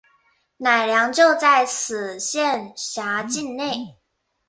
[0.57, 3.99] 乃良就在此县辖境内。